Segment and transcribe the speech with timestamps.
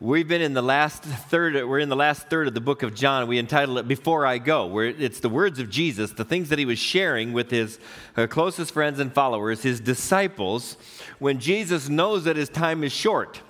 [0.00, 2.96] We've been in the last third, we're in the last third of the book of
[2.96, 3.28] John.
[3.28, 6.58] We entitled it Before I Go, where it's the words of Jesus, the things that
[6.58, 7.78] he was sharing with his
[8.16, 10.76] uh, closest friends and followers, his disciples,
[11.20, 13.40] when Jesus knows that his time is short.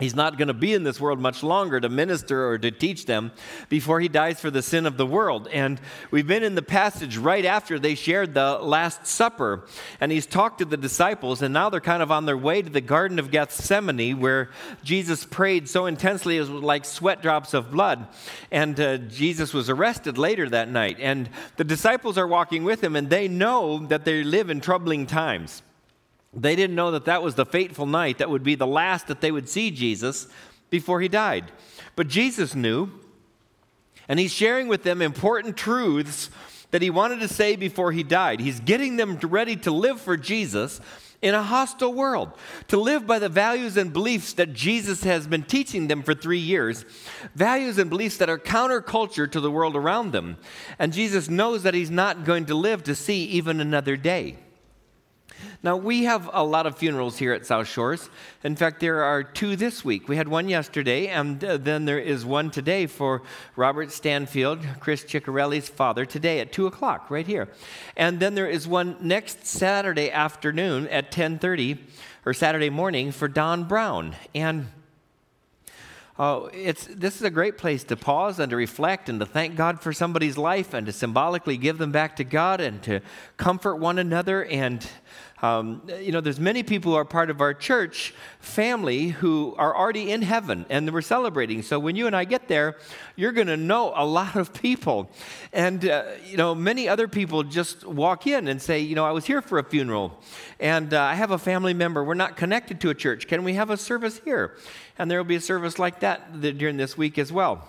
[0.00, 3.04] He's not going to be in this world much longer to minister or to teach
[3.04, 3.30] them
[3.68, 5.46] before he dies for the sin of the world.
[5.48, 5.78] And
[6.10, 9.66] we've been in the passage right after they shared the Last Supper.
[10.00, 12.70] And he's talked to the disciples, and now they're kind of on their way to
[12.70, 14.50] the Garden of Gethsemane where
[14.82, 18.08] Jesus prayed so intensely it was like sweat drops of blood.
[18.50, 20.96] And uh, Jesus was arrested later that night.
[20.98, 25.06] And the disciples are walking with him, and they know that they live in troubling
[25.06, 25.62] times.
[26.32, 29.20] They didn't know that that was the fateful night that would be the last that
[29.20, 30.28] they would see Jesus
[30.70, 31.50] before he died.
[31.96, 32.90] But Jesus knew,
[34.08, 36.30] and he's sharing with them important truths
[36.70, 38.40] that he wanted to say before he died.
[38.40, 40.80] He's getting them ready to live for Jesus
[41.20, 42.32] in a hostile world,
[42.68, 46.38] to live by the values and beliefs that Jesus has been teaching them for three
[46.38, 46.84] years,
[47.34, 50.38] values and beliefs that are counterculture to the world around them.
[50.78, 54.38] And Jesus knows that he's not going to live to see even another day.
[55.62, 58.08] Now, we have a lot of funerals here at South Shores.
[58.44, 60.08] In fact, there are two this week.
[60.08, 63.22] We had one yesterday, and uh, then there is one today for
[63.56, 67.48] Robert Stanfield, Chris Ciccarelli's father, today at 2 o'clock, right here.
[67.96, 71.78] And then there is one next Saturday afternoon at 10.30,
[72.24, 74.16] or Saturday morning, for Don Brown.
[74.34, 74.68] And
[76.18, 79.56] uh, it's, this is a great place to pause and to reflect and to thank
[79.56, 83.00] God for somebody's life and to symbolically give them back to God and to
[83.36, 84.86] comfort one another and
[85.42, 89.74] um, you know, there's many people who are part of our church family who are
[89.74, 91.62] already in heaven and we're celebrating.
[91.62, 92.76] So when you and I get there,
[93.16, 95.10] you're going to know a lot of people.
[95.52, 99.12] And, uh, you know, many other people just walk in and say, you know, I
[99.12, 100.20] was here for a funeral
[100.58, 102.04] and uh, I have a family member.
[102.04, 103.26] We're not connected to a church.
[103.26, 104.56] Can we have a service here?
[105.00, 107.66] And there will be a service like that during this week as well.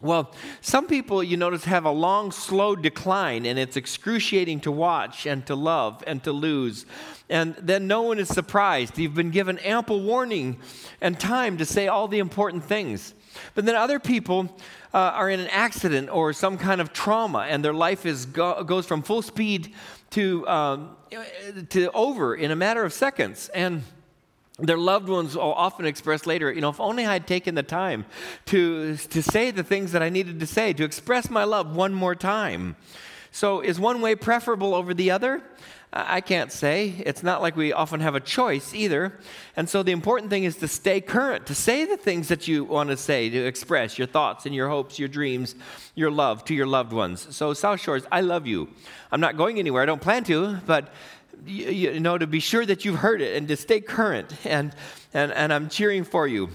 [0.00, 5.26] Well, some people, you notice, have a long, slow decline, and it's excruciating to watch
[5.26, 6.86] and to love and to lose.
[7.28, 8.98] And then no one is surprised.
[8.98, 10.58] You've been given ample warning
[11.02, 13.12] and time to say all the important things.
[13.54, 14.56] But then other people
[14.94, 18.64] uh, are in an accident or some kind of trauma, and their life is go-
[18.64, 19.74] goes from full speed
[20.12, 20.96] to, um,
[21.68, 23.50] to over in a matter of seconds.
[23.50, 23.82] And
[24.58, 28.04] their loved ones often express later, you know, if only I had taken the time
[28.46, 31.92] to, to say the things that I needed to say, to express my love one
[31.92, 32.76] more time.
[33.32, 35.42] So, is one way preferable over the other?
[35.92, 36.94] I can't say.
[37.04, 39.18] It's not like we often have a choice either.
[39.56, 42.62] And so, the important thing is to stay current, to say the things that you
[42.62, 45.56] want to say, to express your thoughts and your hopes, your dreams,
[45.96, 47.26] your love to your loved ones.
[47.34, 48.68] So, South Shores, I love you.
[49.10, 49.82] I'm not going anywhere.
[49.82, 50.92] I don't plan to, but
[51.46, 54.34] you, know, to be sure that you've heard it and to stay current.
[54.44, 54.74] And,
[55.12, 56.50] and, and I'm cheering for you.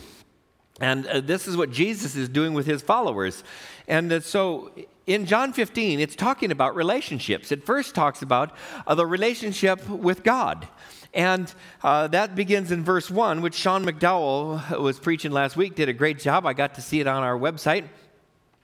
[0.81, 3.43] And uh, this is what Jesus is doing with his followers.
[3.87, 4.71] And uh, so
[5.07, 7.51] in John 15, it's talking about relationships.
[7.51, 8.55] It first talks about
[8.87, 10.67] uh, the relationship with God.
[11.13, 11.51] And
[11.83, 15.93] uh, that begins in verse 1, which Sean McDowell was preaching last week, did a
[15.93, 16.45] great job.
[16.45, 17.85] I got to see it on our website.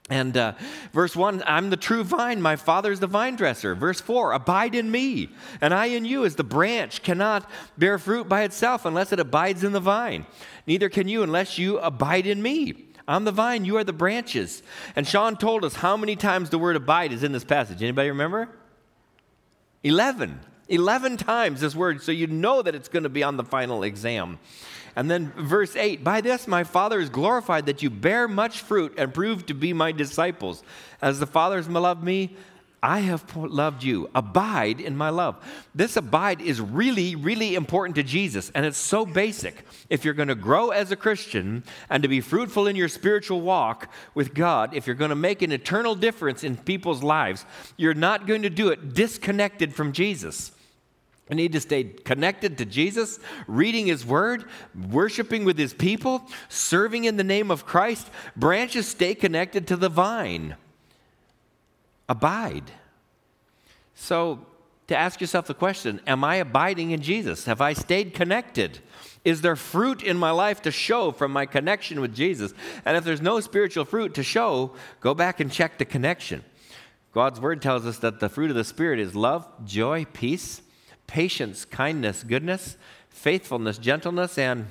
[0.08, 0.52] And uh,
[0.92, 3.74] verse 1, I'm the true vine, my father's the vine dresser.
[3.74, 5.30] Verse 4, abide in me,
[5.60, 9.64] and I in you, as the branch cannot bear fruit by itself unless it abides
[9.64, 10.24] in the vine.
[10.66, 12.84] Neither can you unless you abide in me.
[13.08, 14.62] I'm the vine, you are the branches.
[14.94, 17.82] And Sean told us how many times the word abide is in this passage.
[17.82, 18.48] Anybody remember?
[19.82, 20.40] 11.
[20.68, 23.82] 11 times this word, so you know that it's going to be on the final
[23.82, 24.38] exam.
[24.96, 28.94] And then verse 8 By this my Father is glorified that you bear much fruit
[28.96, 30.64] and prove to be my disciples.
[31.00, 32.34] As the Father has loved me,
[32.82, 34.08] I have loved you.
[34.14, 35.36] Abide in my love.
[35.74, 39.64] This abide is really, really important to Jesus, and it's so basic.
[39.90, 43.40] If you're going to grow as a Christian and to be fruitful in your spiritual
[43.40, 47.44] walk with God, if you're going to make an eternal difference in people's lives,
[47.76, 50.52] you're not going to do it disconnected from Jesus.
[51.30, 54.44] I need to stay connected to Jesus, reading His Word,
[54.90, 58.08] worshiping with His people, serving in the name of Christ.
[58.36, 60.56] Branches stay connected to the vine.
[62.08, 62.70] Abide.
[63.96, 64.46] So,
[64.86, 67.46] to ask yourself the question Am I abiding in Jesus?
[67.46, 68.78] Have I stayed connected?
[69.24, 72.54] Is there fruit in my life to show from my connection with Jesus?
[72.84, 76.44] And if there's no spiritual fruit to show, go back and check the connection.
[77.10, 80.62] God's Word tells us that the fruit of the Spirit is love, joy, peace
[81.06, 82.76] patience, kindness, goodness,
[83.08, 84.66] faithfulness, gentleness, and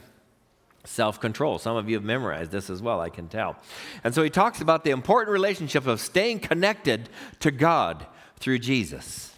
[0.85, 1.57] self control.
[1.59, 3.57] Some of you have memorized this as well, I can tell.
[4.03, 7.09] And so he talks about the important relationship of staying connected
[7.39, 8.05] to God
[8.39, 9.31] through Jesus.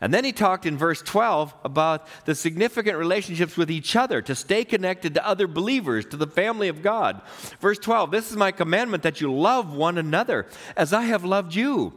[0.00, 4.34] And then he talked in verse 12 about the significant relationships with each other to
[4.34, 7.22] stay connected to other believers, to the family of God.
[7.60, 10.46] Verse 12 This is my commandment that you love one another
[10.76, 11.94] as I have loved you.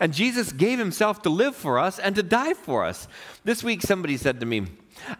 [0.00, 3.08] And Jesus gave himself to live for us and to die for us.
[3.44, 4.66] This week, somebody said to me,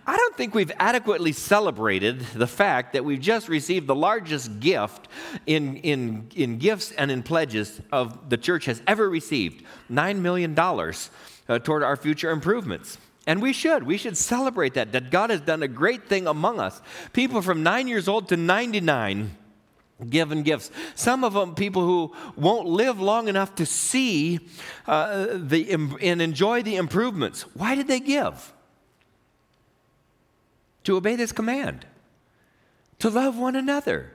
[0.06, 5.08] I don't think we've adequately celebrated the fact that we've just received the largest gift
[5.46, 10.58] in, in, in gifts and in pledges of the church has ever received $9 million
[10.58, 12.98] uh, toward our future improvements.
[13.26, 13.82] And we should.
[13.84, 16.80] We should celebrate that, that God has done a great thing among us.
[17.12, 19.36] People from nine years old to 99
[20.08, 20.70] given gifts.
[20.94, 24.40] Some of them people who won't live long enough to see
[24.86, 27.42] uh, the, and enjoy the improvements.
[27.54, 28.52] Why did they give?
[30.84, 31.86] To obey this command,
[32.98, 34.12] to love one another.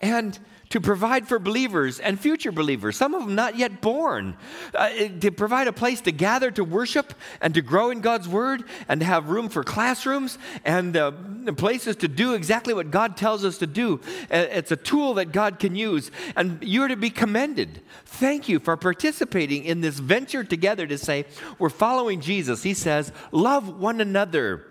[0.00, 0.38] And
[0.70, 4.36] to provide for believers and future believers, some of them not yet born,
[4.74, 4.90] uh,
[5.20, 9.00] to provide a place to gather to worship and to grow in God's Word and
[9.00, 11.12] to have room for classrooms and uh,
[11.56, 14.00] places to do exactly what God tells us to do.
[14.30, 17.80] Uh, it's a tool that God can use, and you're to be commended.
[18.04, 21.26] Thank you for participating in this venture together to say,
[21.58, 22.62] We're following Jesus.
[22.62, 24.66] He says, Love one another.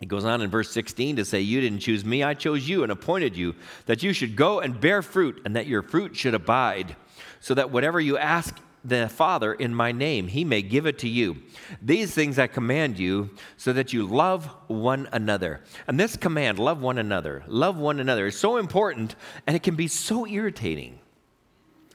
[0.00, 2.82] He goes on in verse 16 to say, You didn't choose me, I chose you
[2.82, 3.54] and appointed you,
[3.84, 6.96] that you should go and bear fruit, and that your fruit should abide,
[7.38, 11.08] so that whatever you ask the Father in my name, he may give it to
[11.08, 11.42] you.
[11.82, 15.60] These things I command you, so that you love one another.
[15.86, 19.76] And this command, love one another, love one another, is so important, and it can
[19.76, 20.99] be so irritating.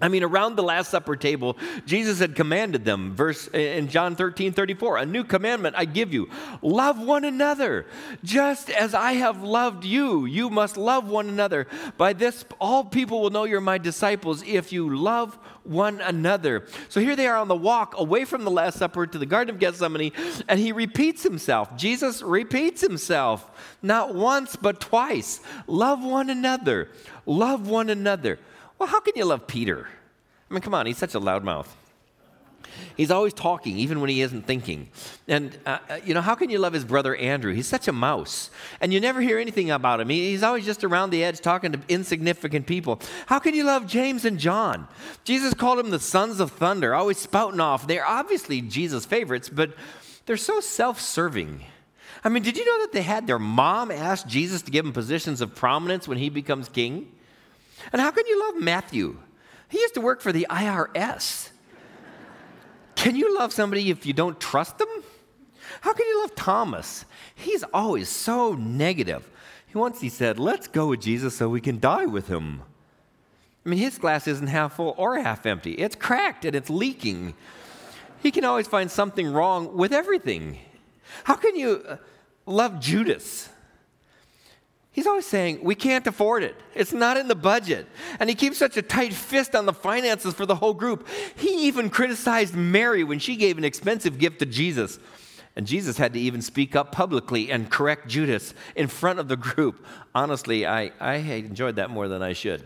[0.02, 4.52] I mean, around the Last Supper table, Jesus had commanded them, verse in John 13,
[4.52, 6.30] 34, a new commandment I give you.
[6.62, 7.86] Love one another.
[8.22, 11.66] Just as I have loved you, you must love one another.
[11.98, 16.68] By this, all people will know you're my disciples if you love one another.
[16.90, 19.56] So here they are on the walk away from the Last Supper to the Garden
[19.56, 20.12] of Gethsemane,
[20.50, 21.74] and he repeats himself.
[21.78, 23.50] Jesus repeats himself,
[23.82, 25.40] not once, but twice.
[25.68, 26.90] Love one another.
[27.26, 28.40] Love one another.
[28.78, 29.88] Well, how can you love Peter?
[30.50, 31.68] I mean, come on, he's such a loudmouth.
[32.98, 34.90] He's always talking, even when he isn't thinking.
[35.28, 37.54] And, uh, uh, you know, how can you love his brother Andrew?
[37.54, 38.50] He's such a mouse.
[38.82, 40.10] And you never hear anything about him.
[40.10, 43.00] He's always just around the edge talking to insignificant people.
[43.28, 44.88] How can you love James and John?
[45.24, 47.88] Jesus called them the sons of thunder, always spouting off.
[47.88, 49.74] They're obviously Jesus' favorites, but
[50.26, 51.64] they're so self serving.
[52.24, 54.94] I mean, did you know that they had their mom ask Jesus to give them
[54.94, 57.12] positions of prominence when he becomes king?
[57.92, 59.18] And how can you love Matthew?
[59.70, 61.50] He used to work for the IRS.
[62.96, 64.88] Can you love somebody if you don't trust them?
[65.82, 67.06] How can you love Thomas?
[67.36, 69.30] He's always so negative.
[69.74, 72.62] Once he said, Let's go with Jesus so we can die with him.
[73.66, 77.34] I mean, his glass isn't half full or half empty, it's cracked and it's leaking.
[78.24, 80.58] He can always find something wrong with everything.
[81.26, 81.98] How can you uh,
[82.46, 83.50] love Judas?
[84.96, 86.56] He's always saying, We can't afford it.
[86.74, 87.86] It's not in the budget.
[88.18, 91.06] And he keeps such a tight fist on the finances for the whole group.
[91.36, 94.98] He even criticized Mary when she gave an expensive gift to Jesus.
[95.58, 99.36] And Jesus had to even speak up publicly and correct Judas in front of the
[99.36, 99.86] group.
[100.16, 102.66] Honestly, I, I enjoyed that more than I should.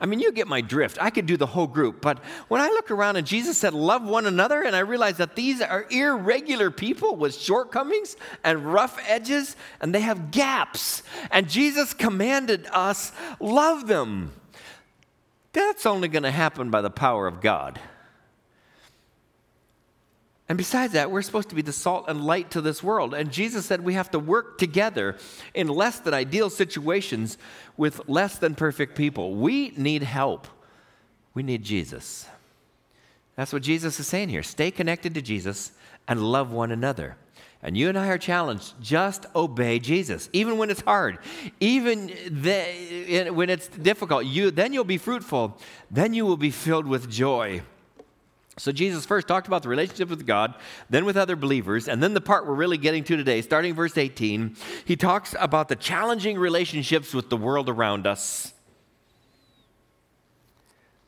[0.00, 0.96] I mean, you get my drift.
[1.00, 2.00] I could do the whole group.
[2.00, 2.18] But
[2.48, 5.60] when I look around and Jesus said, Love one another, and I realize that these
[5.60, 11.02] are irregular people with shortcomings and rough edges, and they have gaps.
[11.30, 14.32] And Jesus commanded us, Love them.
[15.52, 17.78] That's only going to happen by the power of God.
[20.50, 23.14] And besides that, we're supposed to be the salt and light to this world.
[23.14, 25.16] And Jesus said we have to work together
[25.54, 27.38] in less than ideal situations
[27.76, 29.36] with less than perfect people.
[29.36, 30.48] We need help.
[31.34, 32.26] We need Jesus.
[33.36, 34.42] That's what Jesus is saying here.
[34.42, 35.70] Stay connected to Jesus
[36.08, 37.16] and love one another.
[37.62, 41.18] And you and I are challenged just obey Jesus, even when it's hard,
[41.60, 44.26] even the, when it's difficult.
[44.26, 45.60] You, then you'll be fruitful.
[45.92, 47.62] Then you will be filled with joy.
[48.58, 50.54] So Jesus first talked about the relationship with God,
[50.90, 53.96] then with other believers, and then the part we're really getting to today, starting verse
[53.96, 58.52] 18, he talks about the challenging relationships with the world around us.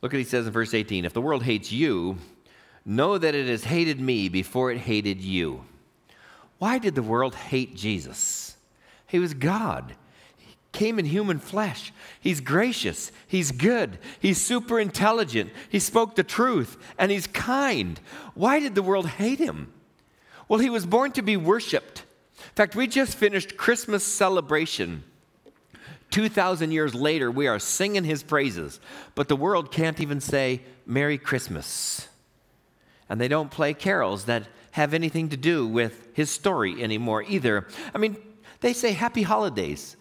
[0.01, 2.17] Look what he says in verse 18 If the world hates you,
[2.85, 5.63] know that it has hated me before it hated you.
[6.57, 8.55] Why did the world hate Jesus?
[9.07, 9.95] He was God
[10.73, 11.93] came in human flesh.
[12.19, 13.11] He's gracious.
[13.27, 13.99] He's good.
[14.19, 15.51] He's super intelligent.
[15.69, 17.99] He spoke the truth and he's kind.
[18.33, 19.71] Why did the world hate him?
[20.49, 22.03] Well, he was born to be worshiped.
[22.37, 25.03] In fact, we just finished Christmas celebration.
[26.09, 28.79] 2,000 years later, we are singing his praises,
[29.15, 32.07] but the world can't even say Merry Christmas.
[33.09, 37.67] And they don't play carols that have anything to do with his story anymore either.
[37.93, 38.17] I mean,
[38.61, 39.97] they say happy holidays.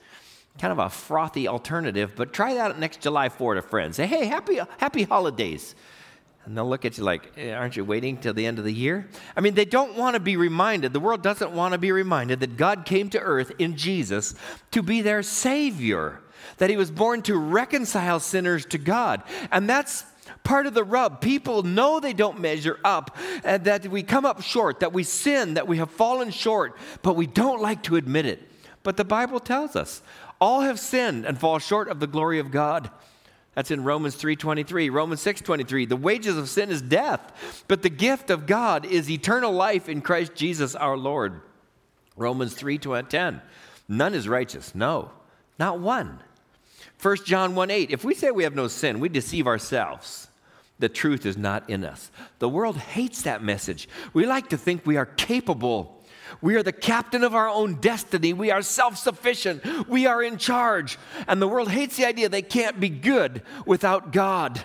[0.58, 3.96] Kind of a frothy alternative, but try that next July 4 to friends.
[3.96, 5.74] Say, hey, happy, happy holidays.
[6.44, 8.72] And they'll look at you like, eh, aren't you waiting till the end of the
[8.72, 9.08] year?
[9.36, 12.40] I mean, they don't want to be reminded, the world doesn't want to be reminded
[12.40, 14.34] that God came to earth in Jesus
[14.72, 16.20] to be their Savior,
[16.58, 19.22] that He was born to reconcile sinners to God.
[19.52, 20.04] And that's
[20.42, 21.20] part of the rub.
[21.20, 25.54] People know they don't measure up, and that we come up short, that we sin,
[25.54, 28.48] that we have fallen short, but we don't like to admit it.
[28.82, 30.02] But the Bible tells us
[30.42, 32.90] all have sinned and fall short of the glory of God.
[33.54, 35.86] That's in Romans 3:23, Romans 6:23.
[35.86, 40.02] The wages of sin is death, but the gift of God is eternal life in
[40.02, 41.42] Christ Jesus our Lord.
[42.16, 43.40] Romans 3:10.
[43.86, 44.74] None is righteous.
[44.74, 45.12] No,
[45.60, 46.18] not one.
[46.98, 47.92] 1 John 1:8.
[47.92, 50.26] If we say we have no sin, we deceive ourselves.
[50.80, 52.10] The truth is not in us.
[52.40, 53.88] The world hates that message.
[54.12, 56.01] We like to think we are capable
[56.40, 58.32] we are the captain of our own destiny.
[58.32, 59.88] We are self sufficient.
[59.88, 60.98] We are in charge.
[61.28, 64.62] And the world hates the idea they can't be good without God.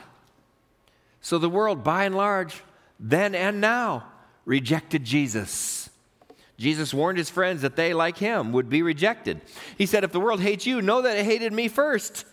[1.21, 2.63] So the world, by and large,
[2.99, 4.07] then and now,
[4.45, 5.89] rejected Jesus.
[6.57, 9.41] Jesus warned his friends that they, like him, would be rejected.
[9.77, 12.25] He said, If the world hates you, know that it hated me first.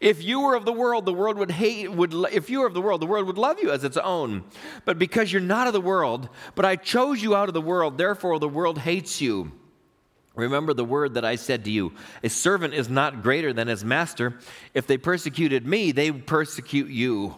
[0.00, 2.74] If you were of the world, the world would hate, would, if you were of
[2.74, 4.44] the world, the world would love you as its own.
[4.84, 7.98] But because you're not of the world, but I chose you out of the world,
[7.98, 9.52] therefore the world hates you.
[10.36, 13.84] Remember the word that I said to you A servant is not greater than his
[13.84, 14.38] master.
[14.72, 17.36] If they persecuted me, they would persecute you.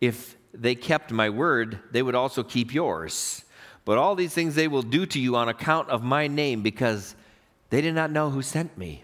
[0.00, 3.44] If they kept my word, they would also keep yours.
[3.84, 7.14] But all these things they will do to you on account of my name, because
[7.68, 9.03] they did not know who sent me.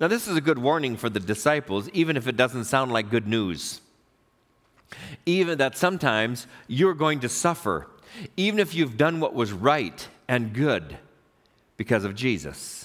[0.00, 3.10] Now, this is a good warning for the disciples, even if it doesn't sound like
[3.10, 3.80] good news.
[5.26, 7.88] Even that sometimes you're going to suffer,
[8.36, 10.98] even if you've done what was right and good
[11.76, 12.77] because of Jesus.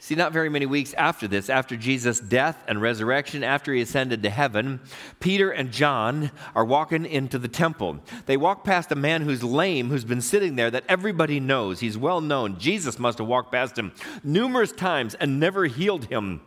[0.00, 4.22] See, not very many weeks after this, after Jesus' death and resurrection, after he ascended
[4.22, 4.78] to heaven,
[5.18, 7.98] Peter and John are walking into the temple.
[8.26, 11.80] They walk past a man who's lame, who's been sitting there that everybody knows.
[11.80, 12.60] He's well known.
[12.60, 16.42] Jesus must have walked past him numerous times and never healed him.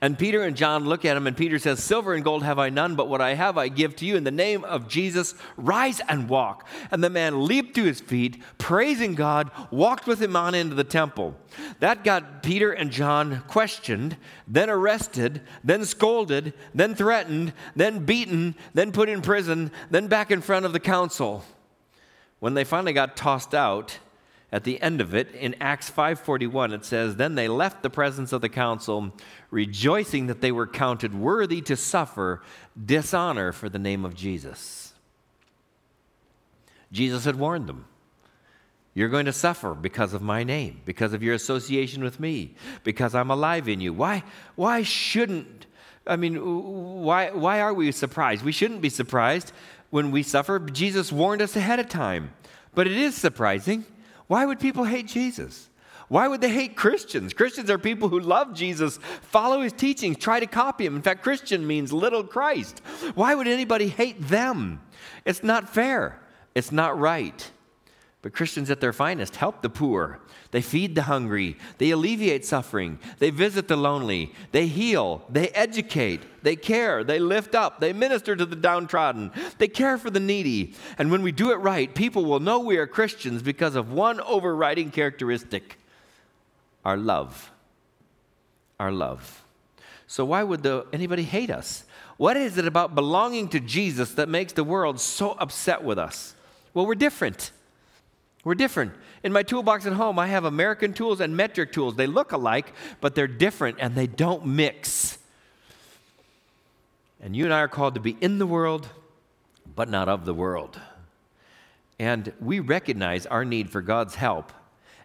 [0.00, 2.70] And Peter and John look at him, and Peter says, Silver and gold have I
[2.70, 4.16] none, but what I have I give to you.
[4.16, 6.66] In the name of Jesus, rise and walk.
[6.90, 10.84] And the man leaped to his feet, praising God, walked with him on into the
[10.84, 11.36] temple.
[11.80, 18.92] That got Peter and John questioned, then arrested, then scolded, then threatened, then beaten, then
[18.92, 21.44] put in prison, then back in front of the council.
[22.38, 23.98] When they finally got tossed out,
[24.50, 28.32] at the end of it in acts 5.41 it says then they left the presence
[28.32, 29.12] of the council
[29.50, 32.42] rejoicing that they were counted worthy to suffer
[32.82, 34.92] dishonor for the name of jesus.
[36.90, 37.86] Jesus had warned them
[38.94, 43.14] you're going to suffer because of my name because of your association with me because
[43.14, 43.92] i'm alive in you.
[43.92, 44.24] Why
[44.56, 45.66] why shouldn't
[46.06, 46.36] i mean
[47.02, 48.44] why why are we surprised?
[48.44, 49.52] We shouldn't be surprised
[49.90, 50.58] when we suffer.
[50.58, 52.32] Jesus warned us ahead of time
[52.74, 53.84] but it is surprising
[54.28, 55.68] why would people hate Jesus?
[56.08, 57.34] Why would they hate Christians?
[57.34, 60.96] Christians are people who love Jesus, follow his teachings, try to copy him.
[60.96, 62.80] In fact, Christian means little Christ.
[63.14, 64.80] Why would anybody hate them?
[65.26, 66.18] It's not fair.
[66.54, 67.50] It's not right.
[68.20, 70.18] But Christians at their finest help the poor.
[70.50, 71.56] They feed the hungry.
[71.76, 72.98] They alleviate suffering.
[73.18, 74.32] They visit the lonely.
[74.50, 75.24] They heal.
[75.28, 76.22] They educate.
[76.42, 77.04] They care.
[77.04, 77.80] They lift up.
[77.80, 79.30] They minister to the downtrodden.
[79.58, 80.74] They care for the needy.
[80.96, 84.20] And when we do it right, people will know we are Christians because of one
[84.20, 85.78] overriding characteristic
[86.84, 87.52] our love.
[88.80, 89.44] Our love.
[90.06, 91.84] So, why would the, anybody hate us?
[92.16, 96.34] What is it about belonging to Jesus that makes the world so upset with us?
[96.72, 97.52] Well, we're different.
[98.44, 98.92] We're different.
[99.22, 101.96] In my toolbox at home, I have American tools and metric tools.
[101.96, 105.18] They look alike, but they're different and they don't mix.
[107.20, 108.88] And you and I are called to be in the world,
[109.74, 110.80] but not of the world.
[111.98, 114.52] And we recognize our need for God's help,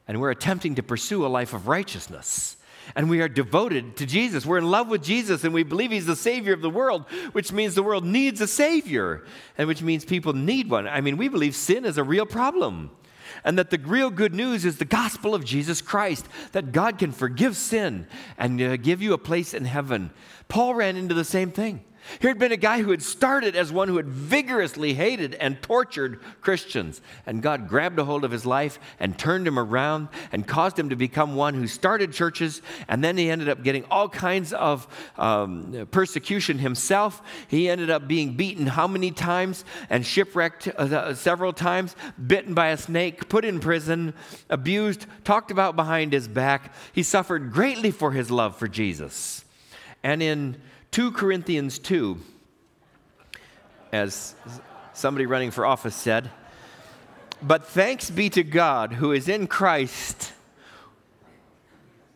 [0.07, 2.57] and we're attempting to pursue a life of righteousness.
[2.95, 4.45] And we are devoted to Jesus.
[4.45, 7.53] We're in love with Jesus and we believe He's the Savior of the world, which
[7.53, 9.23] means the world needs a Savior,
[9.57, 10.85] and which means people need one.
[10.85, 12.91] I mean, we believe sin is a real problem
[13.43, 17.11] and that the real good news is the gospel of Jesus Christ, that God can
[17.11, 18.07] forgive sin
[18.37, 20.11] and uh, give you a place in heaven.
[20.47, 21.83] Paul ran into the same thing.
[22.19, 25.61] Here had been a guy who had started as one who had vigorously hated and
[25.61, 27.01] tortured Christians.
[27.25, 30.89] And God grabbed a hold of his life and turned him around and caused him
[30.89, 32.61] to become one who started churches.
[32.87, 37.21] And then he ended up getting all kinds of um, persecution himself.
[37.47, 41.95] He ended up being beaten how many times and shipwrecked uh, several times,
[42.27, 44.13] bitten by a snake, put in prison,
[44.49, 46.73] abused, talked about behind his back.
[46.91, 49.45] He suffered greatly for his love for Jesus.
[50.03, 50.61] And in
[50.93, 52.19] 2 Corinthians 2,
[53.91, 54.35] as
[54.93, 56.29] somebody running for office said,
[57.41, 60.33] but thanks be to God who is in Christ,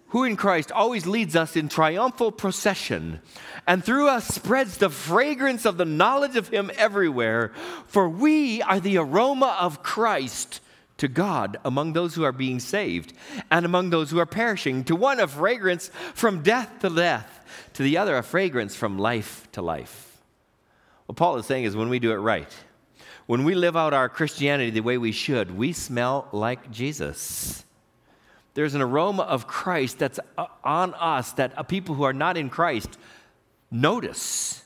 [0.09, 3.19] who in Christ always leads us in triumphal procession,
[3.65, 7.53] and through us spreads the fragrance of the knowledge of Him everywhere.
[7.87, 10.61] For we are the aroma of Christ
[10.97, 13.13] to God among those who are being saved
[13.51, 17.37] and among those who are perishing, to one a fragrance from death to death
[17.73, 20.21] to the other a fragrance from life to life.
[21.05, 22.51] What Paul is saying is when we do it right,
[23.27, 27.63] when we live out our Christianity the way we should, we smell like Jesus.
[28.53, 32.49] There's an aroma of Christ that's uh, on us that people who are not in
[32.49, 32.97] Christ
[33.69, 34.63] notice,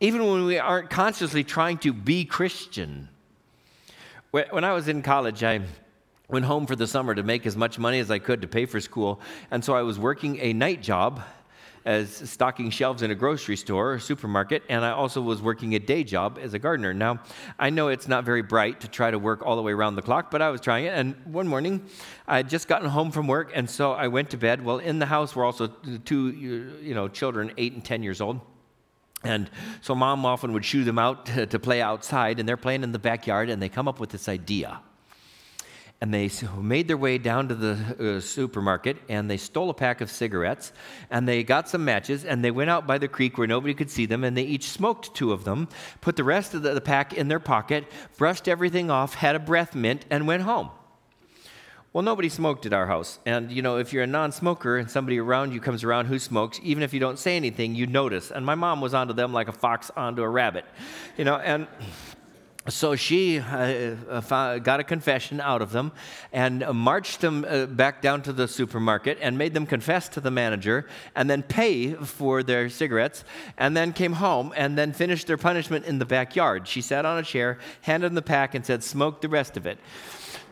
[0.00, 3.08] even when we aren't consciously trying to be Christian.
[4.34, 5.60] When I was in college, I
[6.28, 8.66] went home for the summer to make as much money as I could to pay
[8.66, 9.20] for school,
[9.52, 11.22] and so I was working a night job
[11.84, 15.78] as stocking shelves in a grocery store or supermarket, and I also was working a
[15.78, 16.92] day job as a gardener.
[16.92, 17.20] Now,
[17.60, 20.02] I know it's not very bright to try to work all the way around the
[20.02, 20.94] clock, but I was trying it.
[20.94, 21.88] And one morning,
[22.26, 24.64] I had just gotten home from work, and so I went to bed.
[24.64, 26.30] Well, in the house were also two,
[26.82, 28.40] you know, children, eight and ten years old.
[29.24, 29.50] And
[29.80, 32.92] so mom often would shoo them out to, to play outside, and they're playing in
[32.92, 34.80] the backyard, and they come up with this idea
[36.04, 40.02] and they made their way down to the uh, supermarket and they stole a pack
[40.02, 40.70] of cigarettes
[41.10, 43.90] and they got some matches and they went out by the creek where nobody could
[43.90, 45.66] see them and they each smoked two of them,
[46.02, 47.86] put the rest of the, the pack in their pocket,
[48.18, 50.68] brushed everything off, had a breath mint, and went home.
[51.94, 53.20] Well, nobody smoked at our house.
[53.24, 56.18] And, you know, if you're a non smoker and somebody around you comes around who
[56.18, 58.32] smokes, even if you don't say anything, you notice.
[58.32, 60.64] And my mom was onto them like a fox onto a rabbit,
[61.16, 61.68] you know, and
[62.68, 65.92] so she uh, found, got a confession out of them
[66.32, 70.32] and marched them uh, back down to the supermarket and made them confess to the
[70.32, 73.22] manager and then pay for their cigarettes
[73.56, 76.66] and then came home and then finished their punishment in the backyard.
[76.66, 79.66] She sat on a chair, handed them the pack, and said, Smoke the rest of
[79.66, 79.78] it.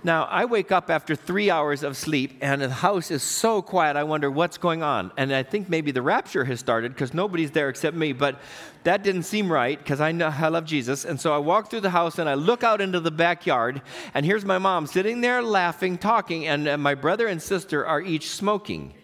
[0.04, 3.96] Now, I wake up after three hours of sleep, and the house is so quiet,
[3.96, 5.12] I wonder what's going on.
[5.16, 8.40] And I think maybe the rapture has started because nobody's there except me, but
[8.82, 11.04] that didn't seem right because I know I love Jesus.
[11.04, 13.80] And so I walk through the house and I look out into the backyard,
[14.12, 18.00] and here's my mom sitting there laughing, talking, and, and my brother and sister are
[18.00, 18.94] each smoking.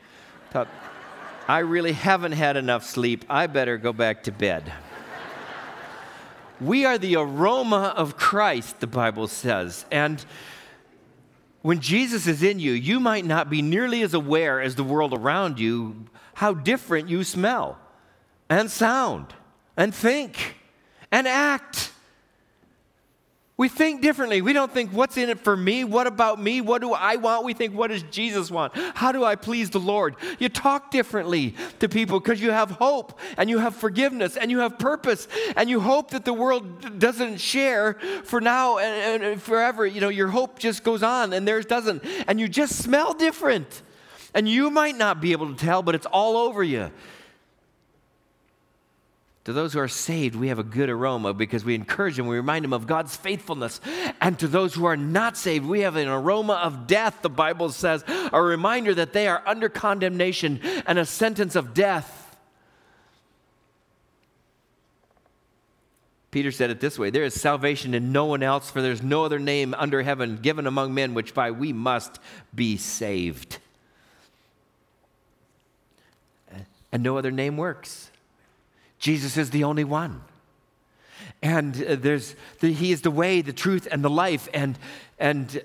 [1.48, 3.24] I really haven't had enough sleep.
[3.30, 4.70] I better go back to bed.
[6.60, 9.86] we are the aroma of Christ, the Bible says.
[9.90, 10.22] And
[11.68, 15.12] when Jesus is in you, you might not be nearly as aware as the world
[15.12, 17.78] around you how different you smell
[18.48, 19.34] and sound
[19.76, 20.56] and think
[21.12, 21.92] and act.
[23.58, 24.40] We think differently.
[24.40, 25.82] We don't think, what's in it for me?
[25.82, 26.60] What about me?
[26.60, 27.44] What do I want?
[27.44, 28.72] We think, what does Jesus want?
[28.94, 30.14] How do I please the Lord?
[30.38, 34.60] You talk differently to people because you have hope and you have forgiveness and you
[34.60, 39.84] have purpose and you hope that the world doesn't share for now and, and forever.
[39.84, 42.04] You know, your hope just goes on and theirs doesn't.
[42.28, 43.82] And you just smell different.
[44.34, 46.92] And you might not be able to tell, but it's all over you.
[49.44, 52.36] To those who are saved, we have a good aroma because we encourage them, we
[52.36, 53.80] remind them of God's faithfulness.
[54.20, 57.70] And to those who are not saved, we have an aroma of death, the Bible
[57.70, 62.26] says, a reminder that they are under condemnation and a sentence of death.
[66.30, 69.24] Peter said it this way There is salvation in no one else, for there's no
[69.24, 72.18] other name under heaven given among men which by we must
[72.54, 73.58] be saved.
[76.92, 78.10] And no other name works.
[78.98, 80.22] Jesus is the only one.
[81.42, 84.48] And uh, there's the, he is the way, the truth, and the life.
[84.52, 84.78] And,
[85.18, 85.62] and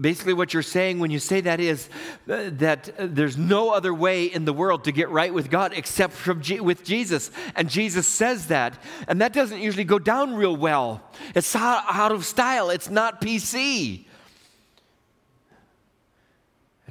[0.00, 1.88] basically, what you're saying when you say that is
[2.28, 5.72] uh, that uh, there's no other way in the world to get right with God
[5.74, 7.30] except from G- with Jesus.
[7.54, 8.82] And Jesus says that.
[9.06, 11.02] And that doesn't usually go down real well.
[11.34, 14.06] It's out of style, it's not PC.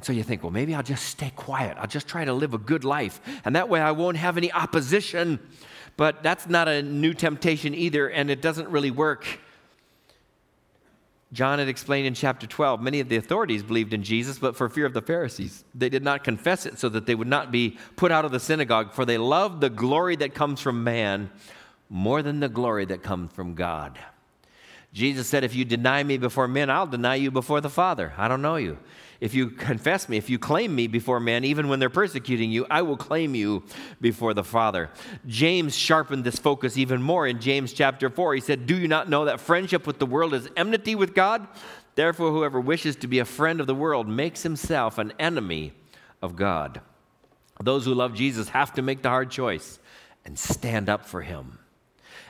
[0.03, 1.77] So you think, well, maybe I'll just stay quiet.
[1.79, 3.21] I'll just try to live a good life.
[3.45, 5.39] And that way I won't have any opposition.
[5.95, 9.25] But that's not a new temptation either, and it doesn't really work.
[11.31, 14.69] John had explained in chapter 12 many of the authorities believed in Jesus, but for
[14.69, 17.77] fear of the Pharisees, they did not confess it so that they would not be
[17.95, 21.31] put out of the synagogue, for they loved the glory that comes from man
[21.89, 23.97] more than the glory that comes from God.
[24.93, 28.13] Jesus said, If you deny me before men, I'll deny you before the Father.
[28.17, 28.77] I don't know you.
[29.23, 32.67] If you confess me, if you claim me before men, even when they're persecuting you,
[32.69, 33.63] I will claim you
[34.01, 34.89] before the Father.
[35.25, 38.35] James sharpened this focus even more in James chapter 4.
[38.35, 41.47] He said, Do you not know that friendship with the world is enmity with God?
[41.95, 45.71] Therefore, whoever wishes to be a friend of the world makes himself an enemy
[46.21, 46.81] of God.
[47.63, 49.79] Those who love Jesus have to make the hard choice
[50.25, 51.59] and stand up for him.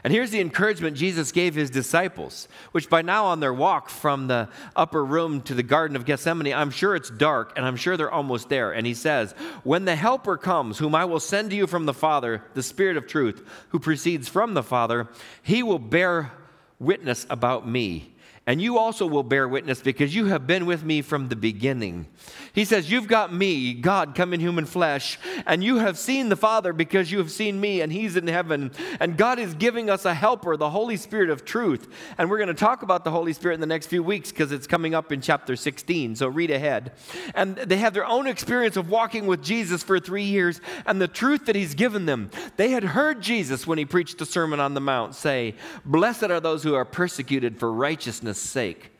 [0.03, 4.27] And here's the encouragement Jesus gave his disciples, which by now on their walk from
[4.27, 7.95] the upper room to the Garden of Gethsemane, I'm sure it's dark and I'm sure
[7.95, 8.73] they're almost there.
[8.73, 9.31] And he says,
[9.63, 12.97] When the Helper comes, whom I will send to you from the Father, the Spirit
[12.97, 15.07] of truth, who proceeds from the Father,
[15.41, 16.33] he will bear
[16.79, 18.13] witness about me
[18.45, 22.07] and you also will bear witness because you have been with me from the beginning.
[22.53, 26.35] He says, You've got me, God, come in human flesh, and you have seen the
[26.35, 28.71] Father because you have seen me, and He's in heaven.
[28.99, 31.91] And God is giving us a helper, the Holy Spirit of truth.
[32.15, 34.51] And we're going to talk about the Holy Spirit in the next few weeks because
[34.51, 36.15] it's coming up in chapter 16.
[36.15, 36.91] So read ahead.
[37.33, 41.07] And they have their own experience of walking with Jesus for three years and the
[41.07, 42.29] truth that He's given them.
[42.57, 46.39] They had heard Jesus when He preached the Sermon on the Mount say, Blessed are
[46.39, 48.91] those who are persecuted for righteousness sake,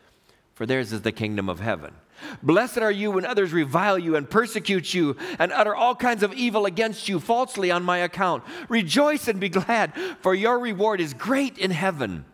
[0.55, 1.93] for theirs is the kingdom of heaven.
[2.41, 6.33] Blessed are you when others revile you and persecute you and utter all kinds of
[6.33, 8.43] evil against you falsely on my account.
[8.69, 12.25] Rejoice and be glad, for your reward is great in heaven.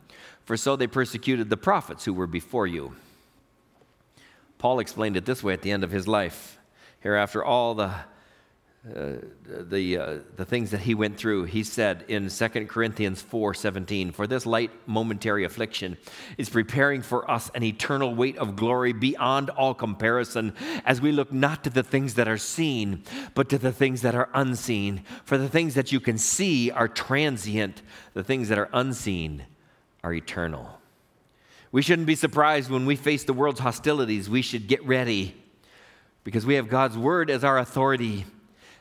[0.46, 2.96] For so they persecuted the prophets who were before you.
[4.58, 6.60] Paul explained it this way at the end of his life.
[7.02, 7.94] Here, after all the
[8.95, 11.45] uh, the, uh, the things that he went through.
[11.45, 15.97] He said in 2 Corinthians 4:17, "For this light momentary affliction
[16.38, 20.54] is preparing for us an eternal weight of glory beyond all comparison,
[20.86, 24.15] as we look not to the things that are seen, but to the things that
[24.15, 25.04] are unseen.
[25.25, 27.82] For the things that you can see are transient;
[28.13, 29.45] the things that are unseen
[30.04, 30.80] are eternal."
[31.71, 34.30] We shouldn't be surprised when we face the world's hostilities.
[34.30, 35.36] We should get ready
[36.23, 38.25] because we have God's word as our authority.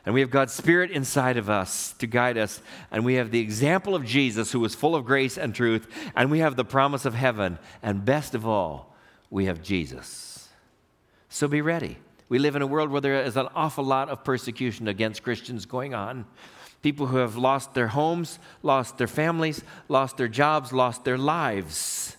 [0.05, 2.61] And we have God's Spirit inside of us to guide us.
[2.91, 5.87] And we have the example of Jesus, who was full of grace and truth.
[6.15, 7.59] And we have the promise of heaven.
[7.83, 8.95] And best of all,
[9.29, 10.49] we have Jesus.
[11.29, 11.97] So be ready.
[12.29, 15.65] We live in a world where there is an awful lot of persecution against Christians
[15.65, 16.25] going on.
[16.81, 22.15] People who have lost their homes, lost their families, lost their jobs, lost their lives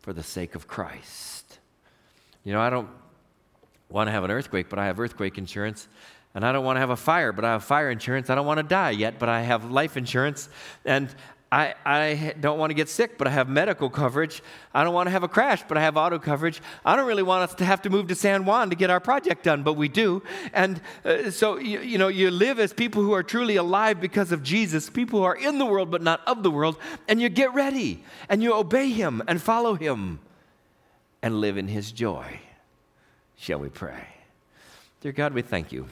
[0.00, 1.58] for the sake of Christ.
[2.42, 2.88] You know, I don't
[3.88, 5.88] want to have an earthquake, but I have earthquake insurance.
[6.34, 8.30] And I don't want to have a fire, but I have fire insurance.
[8.30, 10.48] I don't want to die yet, but I have life insurance.
[10.84, 11.14] And
[11.52, 14.42] I, I don't want to get sick, but I have medical coverage.
[14.72, 16.62] I don't want to have a crash, but I have auto coverage.
[16.82, 19.00] I don't really want us to have to move to San Juan to get our
[19.00, 20.22] project done, but we do.
[20.54, 24.32] And uh, so, you, you know, you live as people who are truly alive because
[24.32, 27.28] of Jesus, people who are in the world but not of the world, and you
[27.28, 30.20] get ready and you obey Him and follow Him
[31.20, 32.40] and live in His joy.
[33.36, 34.06] Shall we pray?
[35.02, 35.86] Dear God, we thank you.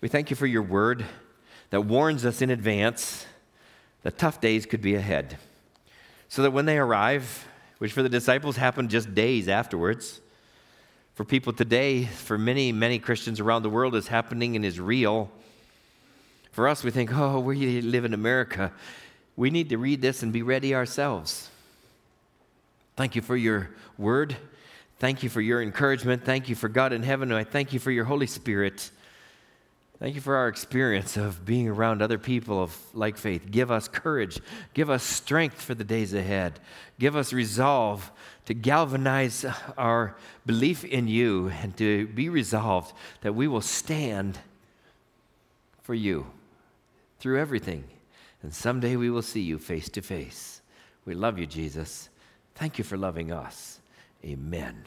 [0.00, 1.04] We thank you for your word
[1.70, 3.26] that warns us in advance
[4.02, 5.38] that tough days could be ahead.
[6.28, 10.20] So that when they arrive, which for the disciples happened just days afterwards,
[11.14, 15.32] for people today, for many, many Christians around the world, is happening and is real.
[16.52, 18.72] For us, we think, oh, we live in America.
[19.34, 21.50] We need to read this and be ready ourselves.
[22.96, 24.36] Thank you for your word.
[25.00, 26.24] Thank you for your encouragement.
[26.24, 27.32] Thank you for God in heaven.
[27.32, 28.92] I thank you for your Holy Spirit
[29.98, 33.50] Thank you for our experience of being around other people of like faith.
[33.50, 34.38] Give us courage.
[34.72, 36.60] Give us strength for the days ahead.
[37.00, 38.12] Give us resolve
[38.44, 39.44] to galvanize
[39.76, 44.38] our belief in you and to be resolved that we will stand
[45.82, 46.26] for you
[47.18, 47.82] through everything.
[48.42, 50.60] And someday we will see you face to face.
[51.06, 52.08] We love you, Jesus.
[52.54, 53.80] Thank you for loving us.
[54.24, 54.84] Amen.